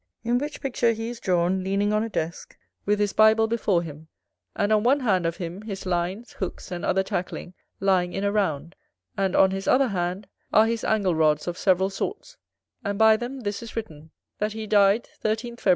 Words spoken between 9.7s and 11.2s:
hand, are his Angle